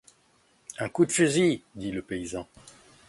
Un 0.79 0.89
coup 0.89 1.05
de 1.05 1.11
fusil! 1.11 1.61
dit 1.75 1.91
le 1.91 2.01
paysan. 2.01 2.47